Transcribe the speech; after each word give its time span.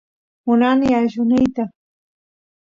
munani 0.45 0.87
allusniyta 0.97 1.63